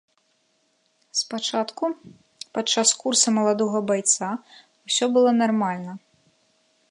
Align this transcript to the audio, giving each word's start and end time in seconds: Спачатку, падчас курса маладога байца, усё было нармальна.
Спачатку, 1.19 1.83
падчас 2.59 2.95
курса 3.03 3.27
маладога 3.37 3.79
байца, 3.93 4.31
усё 4.91 5.05
было 5.19 5.29
нармальна. 5.43 5.91